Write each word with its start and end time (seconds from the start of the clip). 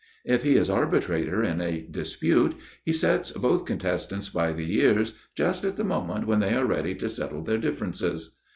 If 0.25 0.41
he 0.41 0.55
is 0.55 0.67
arbitrator 0.67 1.43
in 1.43 1.61
a 1.61 1.81
dispute, 1.83 2.55
he 2.83 2.91
sets 2.91 3.33
both 3.33 3.65
contestants 3.65 4.29
by 4.29 4.51
the 4.51 4.75
ears 4.79 5.19
just 5.35 5.63
at 5.63 5.75
the 5.75 5.83
moment 5.83 6.25
when 6.25 6.39
they 6.39 6.55
are 6.55 6.65
ready 6.65 6.95
to 6.95 7.07
settle 7.07 7.43
their 7.43 7.59
differences. 7.59 8.35